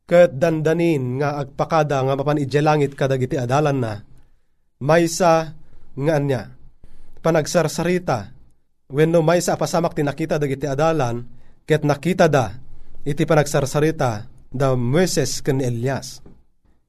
ket 0.05 0.37
dandanin 0.37 1.19
nga 1.19 1.41
agpakada 1.41 2.05
nga 2.05 2.15
mapan 2.15 2.45
langit 2.61 2.93
kadagiti 2.93 3.41
adalan 3.41 3.81
na 3.81 3.93
maysa 4.85 5.57
nga 5.97 6.13
anya 6.13 6.53
panagsarsarita 7.25 8.37
wenno 8.93 9.25
maysa 9.25 9.57
apasamak 9.57 9.97
tinakita 9.97 10.37
dagiti 10.37 10.69
adalan 10.69 11.25
Ket 11.63 11.87
nakita 11.87 12.27
da, 12.27 12.59
iti 13.07 13.23
panagsarsarita, 13.23 14.27
da 14.51 14.75
Moises 14.75 15.39
ken 15.47 15.63
Elias. 15.63 16.19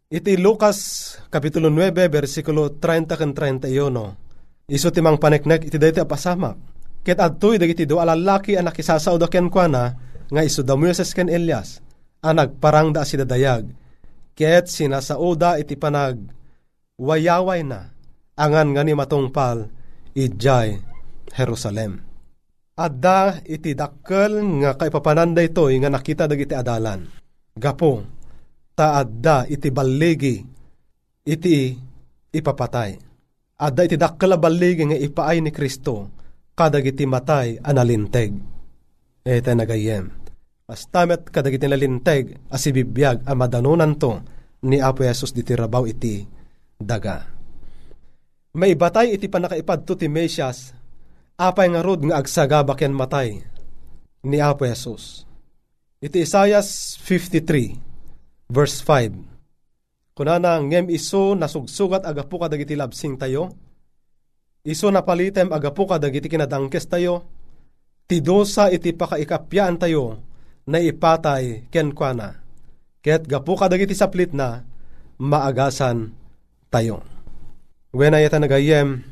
Iti 0.09 0.33
Lucas 0.37 1.13
Kapitulo 1.29 1.69
9, 1.69 2.09
versikulo 2.09 2.73
30 2.81 3.13
ken 3.13 3.31
31, 3.37 4.73
iso 4.73 4.89
timang 4.89 5.21
paneknek 5.21 5.69
iti 5.69 5.77
dayta 5.77 6.09
apasamak. 6.09 6.72
Ket 7.03 7.19
adtoy 7.19 7.59
dagiti 7.59 7.83
do 7.83 7.99
alalaki 7.99 8.55
ang 8.55 8.71
nakisasao 8.71 9.19
da 9.19 9.27
ken 9.27 9.51
kuana, 9.51 9.91
nga 10.31 10.41
iso 10.41 10.63
da 10.63 10.79
Moises 10.79 11.11
ken 11.11 11.27
Elias, 11.27 11.83
ang 12.23 12.39
nagparang 12.39 12.95
da 12.95 13.03
si 13.03 13.19
dadayag. 13.19 13.67
Ket 14.31 14.71
sinasao 14.71 15.35
da 15.35 15.59
iti 15.59 15.75
panag 15.75 16.17
wayaway 16.95 17.67
na, 17.67 17.91
angan 18.39 18.71
nga 18.71 18.81
ni 18.87 18.95
matungpal, 18.95 19.67
ijay 20.15 20.79
Jerusalem. 21.27 21.99
Adda 22.73 23.43
iti 23.45 23.77
dakkel 23.77 24.63
nga 24.63 24.73
kaipapanan 24.79 25.37
itoy 25.37 25.77
nga 25.83 25.93
nakita 25.93 26.25
dagiti 26.25 26.57
adalan. 26.57 27.05
Gapo, 27.53 28.01
ta 28.73 28.97
adda 28.97 29.45
iti 29.45 29.69
balligi, 29.69 30.41
iti 31.27 31.77
ipapatay. 32.33 32.91
Adda 33.61 33.81
iti 33.85 33.93
dakkel 33.99 34.33
balligi 34.41 34.89
nga 34.89 34.97
ipaay 34.97 35.37
ni 35.45 35.51
Kristo, 35.53 36.22
kadagiti 36.53 37.05
matay 37.05 37.57
analinteg. 37.61 38.33
Ete 39.23 39.51
nagayem. 39.55 40.09
Astamet 40.67 41.27
kadagiti 41.27 41.67
nalinteg 41.67 42.39
asibibiyag 42.47 43.27
a 43.27 43.35
madanunan 43.35 43.99
to 43.99 44.23
ni 44.63 44.79
Apo 44.79 45.03
Yesus 45.03 45.35
diti 45.35 45.53
rabaw 45.53 45.83
iti 45.83 46.23
daga. 46.79 47.27
May 48.55 48.77
batay 48.77 49.17
iti 49.17 49.27
panakaipadto 49.27 49.97
ti 49.97 50.07
Mesias 50.07 50.71
apay 51.35 51.67
nga 51.73 51.81
rod 51.83 52.05
nga 52.07 52.21
agsagabak 52.21 52.79
yan 52.79 52.95
matay 52.95 53.43
ni 54.23 54.37
Apo 54.39 54.63
Jesus. 54.63 55.27
Iti 56.03 56.23
Isaias 56.23 56.99
53 56.99 58.51
verse 58.51 58.83
5. 58.83 60.13
Kunana 60.13 60.61
ngem 60.61 60.91
iso 60.93 61.33
nasugsugat 61.33 62.05
agapu 62.05 62.37
ka 62.37 62.47
dagiti 62.51 62.77
labsing 62.77 63.17
tayo. 63.17 63.49
Iso 64.63 64.88
napalitem 64.88 65.52
agapu 65.52 65.84
ka 65.84 65.99
dagiti 65.99 66.32
kinadangkes 66.32 66.88
tayo. 66.88 67.28
Tidosa 68.08 68.71
iti 68.71 68.95
pakaikapyaan 68.95 69.76
tayo 69.76 70.23
na 70.63 70.80
ipatay 70.80 71.67
ken 71.67 71.91
kuana. 71.91 72.39
Ket 73.04 73.28
gapu 73.28 73.60
ka 73.60 73.67
dagiti 73.67 73.91
saplit 73.91 74.32
na 74.32 74.63
maagasan 75.19 76.15
tayo. 76.71 77.04
When 77.91 78.15
ayata 78.15 78.39
nagayem 78.39 79.04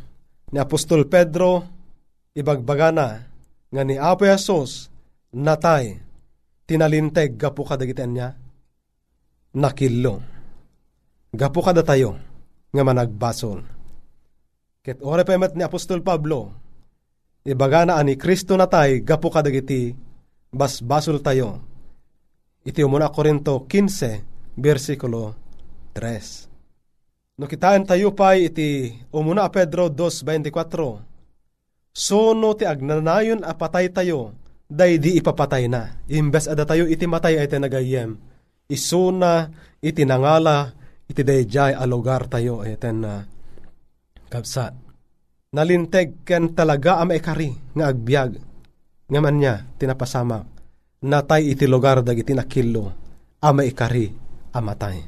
ni 0.56 0.58
Apostol 0.60 1.12
Pedro 1.12 1.68
ibagbagana 2.32 3.28
nga 3.68 3.84
ni 3.84 4.00
Apo 4.00 4.24
Yesus 4.24 4.88
natay 5.36 6.00
tinalinteg 6.64 7.36
gapu 7.36 7.68
ka 7.68 7.76
dagiti 7.76 8.08
niya 8.08 8.40
nakillo. 9.52 10.24
Gapu 11.36 11.60
kada 11.60 11.84
tayo 11.84 12.16
nga 12.72 12.84
managbasol. 12.88 13.81
Ket 14.82 14.98
ore 15.06 15.22
pa 15.22 15.38
ni 15.38 15.62
Apostol 15.62 16.02
Pablo 16.02 16.58
ibagana 17.46 18.02
ani 18.02 18.18
Kristo 18.18 18.58
natay 18.58 19.06
gapu 19.06 19.30
ka 19.30 19.46
dagiti 19.46 19.94
basbasol 20.50 21.22
tayo. 21.22 21.62
Iti 22.66 22.82
umuna 22.82 23.14
Korinto 23.14 23.70
15 23.70 24.58
versikulo 24.58 25.38
3. 25.94 27.38
No 27.38 27.46
kitaan 27.46 27.86
tayo 27.86 28.18
pa 28.18 28.34
iti 28.34 28.90
umuna 29.14 29.46
Pedro 29.54 29.94
2.24 29.94 30.50
Sono 31.94 32.50
ti 32.58 32.66
agnanayon 32.66 33.46
apatay 33.46 33.94
tayo, 33.94 34.34
day 34.66 34.98
di 34.98 35.22
ipapatay 35.22 35.70
na. 35.70 36.02
Imbes 36.10 36.50
ada 36.50 36.66
tayo 36.66 36.90
iti 36.90 37.06
matay 37.06 37.38
ay 37.38 37.46
tinagayem. 37.46 38.18
Isuna 38.66 39.46
iti 39.78 40.10
nangala 40.10 40.74
iti 41.06 41.22
dayjay 41.22 41.78
a 41.78 41.86
lugar 41.86 42.26
tayo 42.26 42.66
ay 42.66 42.82
ten 42.82 43.06
na 43.06 43.30
kabsat. 44.32 44.72
Nalinteg 45.52 46.24
ken 46.24 46.56
talaga 46.56 47.04
am 47.04 47.12
ekari 47.12 47.52
nga 47.76 47.92
agbyag. 47.92 48.40
Nga 49.12 49.20
man 49.20 49.36
niya 49.36 49.68
tinapasamak. 49.76 50.48
Natay 51.04 51.52
iti 51.52 51.68
lugar 51.68 52.00
dagiti 52.00 52.32
nakillo 52.32 52.88
ama 53.44 53.68
ikari 53.68 54.08
amatay. 54.56 55.04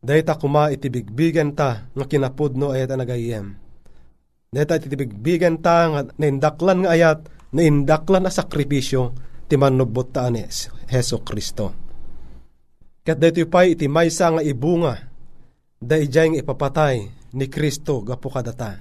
Dayta 0.00 0.40
kuma 0.40 0.72
iti 0.72 0.88
bigbigen 0.88 1.52
ta 1.52 1.84
nga 1.92 2.04
kinapudno 2.08 2.72
ay 2.72 2.88
nagayem 2.88 3.66
Deta 4.46 4.78
titibigbigan 4.78 5.58
ta 5.60 5.90
nga 5.90 6.00
naindaklan 6.16 6.86
nga 6.86 6.90
ayat, 6.94 7.18
naindaklan 7.50 8.24
na 8.24 8.32
sakripisyo, 8.32 9.12
ti 9.50 9.58
manubot 9.58 10.08
ta 10.08 10.30
ni 10.30 10.46
Heso 10.88 11.20
Kristo. 11.26 11.74
Kat 13.02 13.18
dito 13.20 13.42
pa 13.50 13.66
iti 13.66 13.90
maysa 13.90 14.32
nga 14.32 14.42
ibunga, 14.42 14.96
da 15.76 15.98
ijay 15.98 16.38
ipapatay 16.40 17.25
ni 17.36 17.46
Kristo 17.52 18.00
gapo 18.00 18.32
kadata. 18.32 18.80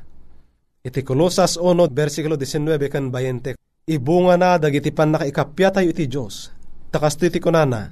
Iti 0.80 1.04
Kolosas 1.04 1.60
1, 1.60 1.92
versikulo 1.92 2.40
19 2.40 2.88
kan 2.88 3.12
20, 3.12 3.60
ibunga 3.84 4.40
na 4.40 4.56
dagiti 4.56 4.96
pan 4.96 5.12
nakaikapya 5.12 5.76
tayo 5.76 5.92
iti 5.92 6.08
Diyos. 6.08 6.56
Takas 6.94 7.20
iti 7.20 7.44
kunana, 7.44 7.92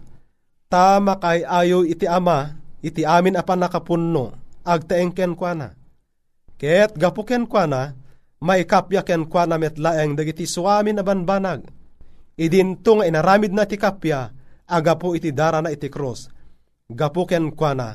tama 0.71 1.19
kay 1.19 1.43
ayo 1.43 1.83
iti 1.83 2.07
ama, 2.07 2.55
iti 2.79 3.03
amin 3.03 3.35
apan 3.35 3.59
nakapunno, 3.67 4.31
agtaengken 4.63 5.35
kwa 5.35 5.51
na 5.51 5.67
Ket 6.55 6.95
gapuken 6.95 7.43
kwa 7.43 7.67
na, 7.67 7.81
maikapya 8.39 9.03
ken 9.03 9.27
kwa 9.27 9.43
na 9.43 9.59
metlaeng 9.59 10.15
dagiti 10.15 10.47
suami 10.47 10.95
na 10.95 11.03
banbanag. 11.03 11.67
Idinto 12.39 12.95
nga 12.97 13.09
inaramid 13.09 13.51
na 13.51 13.67
ti 13.67 13.75
kapya, 13.75 14.31
agapo 14.69 15.11
iti 15.11 15.35
dara 15.35 15.59
na 15.59 15.75
iti 15.75 15.91
cross. 15.91 16.31
Gapuken 16.87 17.51
kwa 17.51 17.71
na, 17.75 17.87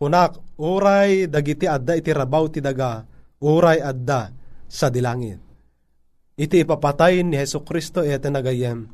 kunak 0.00 0.40
uray 0.58 1.26
dagiti 1.26 1.66
adda 1.66 1.98
iti 1.98 2.10
rabaw 2.10 2.46
ti 2.50 2.60
daga, 2.62 3.02
uray 3.42 3.78
adda 3.82 4.30
sa 4.68 4.90
dilangit. 4.90 5.40
Iti 6.34 6.66
ipapatay 6.66 7.22
ni 7.22 7.38
Heso 7.38 7.62
Kristo 7.62 8.02
ete 8.02 8.26
nagayem, 8.26 8.90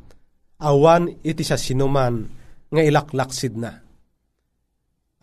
awan 0.61 1.09
iti 1.25 1.41
sa 1.41 1.57
sinuman 1.57 2.29
nga 2.69 2.83
ilaklaksid 2.85 3.57
na. 3.57 3.81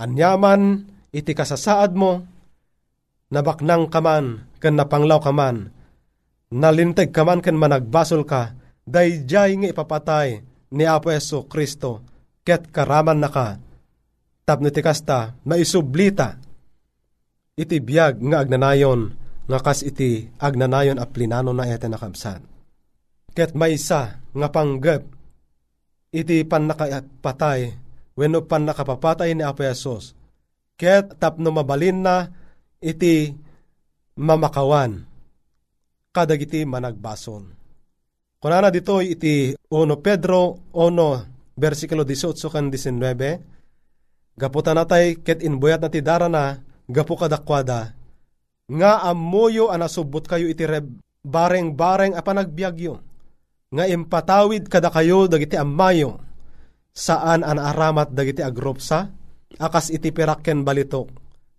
Anyaman 0.02 0.86
iti 1.14 1.34
kasasaad 1.38 1.94
mo, 1.94 2.26
nabaknang 3.30 3.90
kaman, 3.90 4.50
kan 4.58 4.74
napanglaw 4.74 5.22
kaman, 5.22 5.70
nalinteg 6.54 7.14
kaman 7.14 7.42
kan 7.42 7.58
managbasol 7.58 8.26
ka, 8.26 8.58
dayjay 8.86 9.58
nga 9.62 9.68
ipapatay 9.70 10.42
ni 10.74 10.84
Apo 10.90 11.14
Yeso 11.14 11.46
Kristo, 11.46 12.02
ket 12.42 12.74
karaman 12.74 13.22
na 13.22 13.30
ka, 13.30 13.62
tapno 14.48 14.72
ti 14.72 14.80
kasta, 14.80 15.36
maisublita, 15.44 16.40
iti 17.60 17.84
biyag 17.84 18.24
nga 18.32 18.40
agnanayon, 18.40 19.12
nga 19.44 19.60
kas 19.60 19.84
iti 19.84 20.32
agnanayon 20.40 21.04
a 21.04 21.06
plinano 21.06 21.52
na 21.52 21.68
ete 21.68 21.92
nakabsan. 21.92 22.40
Ket 23.36 23.52
maysa 23.60 24.24
nga 24.24 24.48
panggap, 24.48 25.04
iti 26.16 26.48
pan 26.48 26.72
nakapatay, 26.72 27.76
wenno 28.16 28.48
pan 28.48 28.64
nakapapatay 28.64 29.36
ni 29.36 29.44
Apo 29.44 29.68
Yesus, 29.68 30.16
ket 30.80 31.20
tapno 31.20 31.52
mabalin 31.52 32.00
na, 32.00 32.32
iti 32.80 33.36
mamakawan 34.16 35.04
kadagiti 36.16 36.64
managbason. 36.64 37.52
Kunana 38.40 38.72
dito 38.72 39.04
iti 39.04 39.54
1 39.58 39.76
Pedro 40.00 40.72
1 40.72 41.58
versikulo 41.58 42.06
18 42.06 42.38
kan 42.54 42.70
19 42.72 43.57
Gaputan 44.38 44.78
natay 44.78 45.18
ket 45.18 45.42
inbuyat 45.42 45.82
na 45.82 45.90
ti 45.90 46.00
dara 46.06 46.30
na 46.30 46.62
gapu 46.86 47.18
kadakwada 47.18 47.98
nga 48.70 49.02
amuyo 49.10 49.74
anasubot 49.74 50.24
kayo 50.30 50.46
iti 50.46 50.64
bareng-bareng 51.26 52.14
a 52.14 52.22
panagbiagyo 52.22 53.02
nga 53.74 53.84
impatawid 53.84 54.72
kada 54.72 54.88
kayo 54.94 55.28
dagiti 55.28 55.60
ammayo. 55.60 56.24
Saan 56.98 57.46
an 57.46 57.62
aramat 57.62 58.10
dagiti 58.16 58.42
agropsa? 58.42 59.12
Akas 59.58 59.94
iti 59.94 60.10
pirakken 60.10 60.66
balitok 60.66 61.08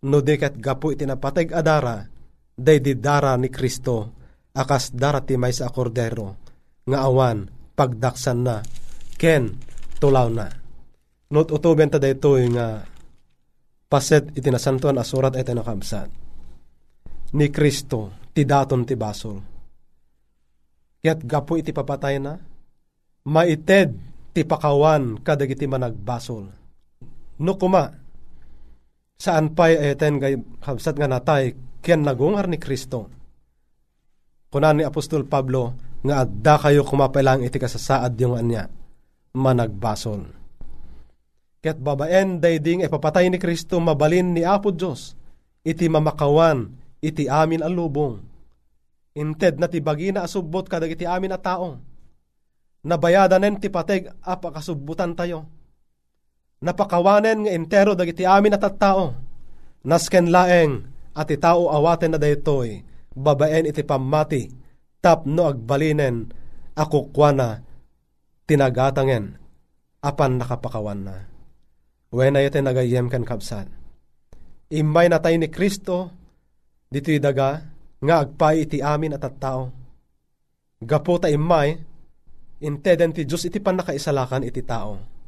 no 0.07 0.23
dekat 0.23 0.59
gapu 0.63 0.95
iti 0.95 1.03
napateg 1.03 1.51
adara, 1.51 2.07
day 2.55 2.79
di 2.79 2.95
dara 2.95 3.35
ni 3.35 3.51
Kristo, 3.51 4.15
akas 4.55 4.95
dara 4.95 5.23
ti 5.25 5.35
may 5.35 5.51
sa 5.51 5.71
akordero, 5.71 6.39
nga 6.87 6.99
awan, 7.03 7.51
pagdaksan 7.75 8.39
na, 8.47 8.63
ken, 9.19 9.59
tulaw 9.99 10.29
na. 10.31 10.47
Not 11.29 11.53
utuben 11.53 11.93
ta 11.93 12.01
dayto 12.01 12.41
nga 12.41 12.81
paset 13.89 14.33
iti 14.33 14.49
nasantuan 14.49 14.97
asurat 14.97 15.37
iti 15.37 15.53
nakamsat. 15.53 16.09
Ni 17.37 17.53
Kristo, 17.53 18.33
ti 18.33 18.49
daton 18.49 18.89
ti 18.89 18.97
basol. 18.97 19.37
Kaya't 21.05 21.21
gapu 21.29 21.61
iti 21.61 21.73
papatay 21.73 22.17
na, 22.17 22.33
maited 23.29 23.93
ti 24.33 24.41
pakawan 24.45 25.21
kadagiti 25.21 25.69
managbasol. 25.69 26.49
No 27.39 27.53
kuma, 27.61 27.93
saan 29.21 29.53
pa'y 29.53 29.93
eten 29.93 30.17
gay 30.17 30.41
kabsat 30.65 30.97
nga 30.97 31.11
natay 31.11 31.53
ken 31.85 32.09
nagungar 32.09 32.49
ni 32.49 32.57
Kristo. 32.57 33.13
Kunan 34.49 34.81
ni 34.81 34.85
Apostol 34.89 35.29
Pablo 35.29 35.77
nga 36.01 36.25
adda 36.25 36.57
kayo 36.57 36.89
kumapailang 36.89 37.45
iti 37.45 37.61
kasasaad 37.61 38.17
yung 38.17 38.41
anya 38.41 38.65
managbasol. 39.37 40.38
Ket 41.59 41.79
babaen 41.83 42.39
dayding 42.39 42.87
ipapatay 42.87 43.27
ni 43.29 43.39
Kristo 43.43 43.83
mabalin 43.83 44.31
ni 44.31 44.47
Apo 44.47 44.71
Diyos 44.71 45.19
iti 45.67 45.91
mamakawan 45.91 46.71
iti 47.03 47.27
amin 47.27 47.67
ang 47.67 47.75
lubong. 47.75 48.15
Inted 49.19 49.59
na 49.59 49.67
ti 49.67 49.83
bagina 49.83 50.23
asubot 50.23 50.71
kadag 50.71 50.95
iti 50.95 51.03
amin 51.03 51.35
a 51.35 51.39
tao. 51.43 51.83
Nabayadanen 52.87 53.59
ti 53.59 53.67
pateg 53.67 54.15
apakasubutan 54.23 55.19
tayo 55.19 55.59
napakawanen 56.59 57.47
nga 57.47 57.53
entero 57.55 57.95
dagiti 57.95 58.27
amin 58.27 58.59
at 58.59 58.67
tao. 58.79 59.15
Nasken 59.87 60.35
laeng 60.35 60.91
at 61.15 61.31
itao 61.31 61.71
awaten 61.71 62.15
na 62.15 62.19
daytoy, 62.19 62.83
babaen 63.15 63.71
iti 63.71 63.87
pamati, 63.87 64.51
tapno 64.99 65.47
agbalinen, 65.49 66.29
ako 66.75 67.15
kwana, 67.15 67.63
tinagatangen, 68.45 69.39
apan 70.03 70.33
nakapakawan 70.37 71.01
na. 71.07 71.17
Wena 72.09 72.41
iti 72.41 72.61
nagayem 72.61 73.13
kan 73.13 73.25
kabsat. 73.25 73.69
Imay 74.73 75.09
natay 75.09 75.37
ni 75.37 75.49
Kristo, 75.49 76.13
dito'y 76.89 77.21
daga, 77.21 77.61
nga 78.01 78.15
agpay 78.25 78.65
iti 78.69 78.79
amin 78.81 79.17
at 79.17 79.25
tao. 79.41 79.73
Gapo 80.79 81.19
ta 81.21 81.29
imay, 81.29 81.77
inteden 82.65 83.13
ti 83.13 83.29
Diyos 83.29 83.49
iti 83.49 83.59
panakaisalakan 83.61 84.47
iti 84.47 84.63
tao 84.63 85.19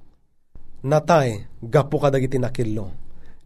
natay 0.84 1.44
gapu 1.60 2.00
kadagiti 2.00 2.40
nakillo. 2.40 2.92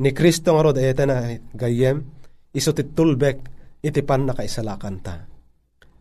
Ni 0.03 0.11
Kristo 0.11 0.55
nga 0.55 0.63
rod 0.63 0.79
ete 0.79 1.07
na 1.07 1.31
gayem, 1.55 2.03
iso 2.51 2.75
ti 2.75 2.83
tulbek 2.83 3.37
iti 3.83 4.01
pan 4.03 4.27
nakaisalakan 4.27 4.97
ta. 5.03 5.17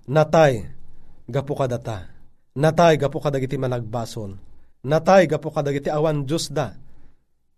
Natay 0.09 0.65
gapu 1.29 1.53
kadata. 1.53 2.09
Natay 2.57 2.97
gapu 3.01 3.17
kadagiti 3.21 3.57
managbasol. 3.57 4.37
Natay 4.85 5.29
gapu 5.29 5.49
kadagiti 5.49 5.89
awan 5.89 6.25
Diyos 6.25 6.49
da. 6.53 6.73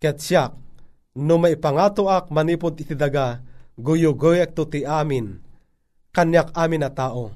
Ket 0.01 0.19
siyak, 0.19 0.51
no 1.15 1.39
may 1.39 1.55
pangatoak 1.55 2.29
manipod 2.29 2.75
iti 2.75 2.93
daga, 2.93 3.39
guyo-goyak 3.79 4.55
to 4.55 4.67
ti 4.67 4.83
amin, 4.83 5.39
kanyak 6.11 6.51
amin 6.55 6.81
na 6.83 6.91
tao. 6.91 7.31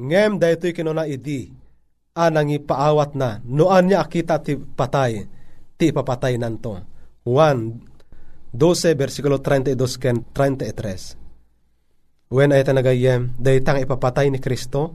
Ngem 0.00 0.38
daytoy 0.40 0.72
kinuna 0.76 1.08
idi, 1.08 1.52
anang 2.16 2.52
ipaawat 2.52 3.16
na, 3.16 3.40
noan 3.44 3.88
niya 3.88 4.04
akita 4.04 4.42
ti 4.42 4.56
patay, 4.56 5.24
ti 5.78 5.90
papatay 5.90 6.36
nanto. 6.36 6.80
Juan 7.24 7.80
12 8.52 8.94
versikulo 8.94 9.42
32 9.42 9.74
ken 9.98 10.22
33. 10.30 11.18
When 12.30 12.52
ay 12.52 12.64
tanagayem, 12.66 13.34
daytang 13.38 13.82
ipapatay 13.82 14.30
ni 14.30 14.38
Kristo, 14.42 14.94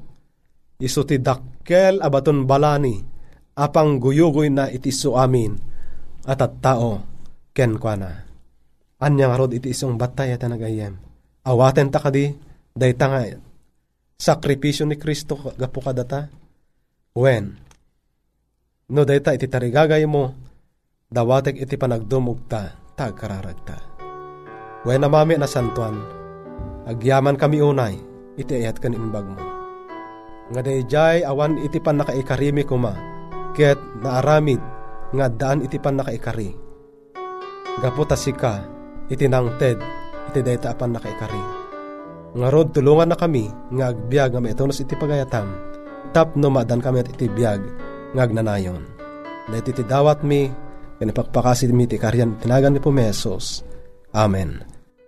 iso 0.80 1.04
ti 1.04 1.20
dakkel 1.20 2.00
abaton 2.00 2.48
balani, 2.48 3.04
apang 3.56 4.00
guyugoy 4.00 4.50
na 4.52 4.72
iti 4.72 4.90
iso 4.92 5.20
amin, 5.20 5.60
at 6.30 6.46
at 6.46 6.54
tao, 6.62 7.02
ken 7.58 7.82
na. 7.98 8.30
Anyang 9.02 9.34
arod 9.34 9.58
iti 9.58 9.74
isong 9.74 9.98
batay 9.98 10.38
at 10.38 10.46
tanagayem. 10.46 10.94
Awaten 11.42 11.90
ta 11.90 11.98
kadi, 11.98 12.30
daytang 12.78 13.12
nga, 13.16 13.24
sakripisyo 14.22 14.86
ni 14.86 15.02
Kristo 15.02 15.34
gapu 15.58 15.82
kadata. 15.82 16.30
When, 17.18 17.58
no 18.94 19.02
dayta 19.02 19.34
iti 19.34 19.50
tarigagay 19.50 20.06
mo, 20.06 20.38
dawatek 21.10 21.58
iti 21.58 21.74
panagdumog 21.74 22.46
ta, 22.46 22.78
tagkararagta. 22.94 23.82
When 24.86 25.02
namami 25.02 25.34
na 25.42 25.50
santuan, 25.50 25.98
agyaman 26.86 27.42
kami 27.42 27.66
unay, 27.66 27.98
iti 28.38 28.54
ayat 28.54 28.78
kan 28.78 28.94
inbag 28.94 29.26
mo. 29.26 29.42
Nga 30.54 30.62
dayjay 30.62 31.18
awan 31.26 31.58
iti 31.66 31.82
pan 31.82 31.98
nakaikarimi 31.98 32.62
kuma, 32.68 32.94
ket 33.58 33.80
naaramid 34.06 34.62
nga 35.14 35.26
daan 35.30 35.66
iti 35.66 35.82
pan 35.82 35.98
nakaikari. 35.98 36.54
Gaputa 37.80 38.14
sika, 38.14 38.66
iti 39.10 39.26
nangted, 39.26 39.80
iti 40.30 40.40
dayta 40.44 40.76
apan 40.76 40.94
nakaikari. 40.94 41.44
Nga 42.38 42.48
rod 42.54 42.70
tulungan 42.76 43.10
na 43.10 43.18
kami, 43.18 43.50
nga 43.74 43.90
agbyag 43.90 44.38
nga 44.38 44.42
maitunos 44.44 44.78
iti 44.78 44.94
pagayatam, 44.94 45.50
tap 46.14 46.38
no 46.38 46.54
madan 46.54 46.84
kami 46.84 47.02
at 47.02 47.10
iti 47.10 47.26
biyag, 47.26 47.62
nga 48.14 48.22
agnanayon. 48.26 48.84
Na 49.50 49.56
iti 49.58 49.74
dawat 49.82 50.22
mi, 50.22 50.46
kanipagpakasid 51.02 51.74
mi 51.74 51.90
ti 51.90 51.98
karyan 51.98 52.38
tinagan 52.38 52.78
ni 52.78 52.82
Pumesos. 52.84 53.66
Amen. 54.14 54.62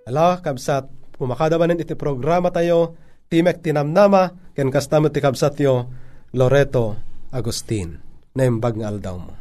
Ala, 0.09 0.41
kabsat, 0.41 0.89
pumakadabanin 1.17 1.77
iti 1.77 1.93
programa 1.93 2.49
tayo, 2.49 2.97
Timek 3.29 3.61
Tinamnama, 3.61 4.53
ken 4.57 4.73
kastamo 4.73 5.13
ti 5.13 5.21
kabsat 5.21 5.55
yo, 5.61 5.87
Loreto 6.33 6.97
Agustin, 7.31 8.01
na 8.33 8.43
imbag 8.43 8.81
nga 8.81 8.89
aldaw 8.89 9.17
mo. 9.19 9.40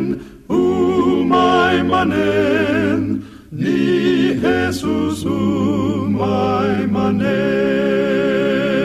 manen, 0.00 0.20
umay 0.48 1.82
manen, 1.82 3.22
ni 3.50 4.36
Jesus 4.40 5.24
umay 5.24 6.86
manen. 6.86 8.75